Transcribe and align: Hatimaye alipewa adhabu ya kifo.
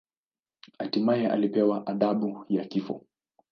Hatimaye 0.79 1.27
alipewa 1.27 1.87
adhabu 1.87 2.45
ya 2.49 2.65
kifo. 2.65 3.05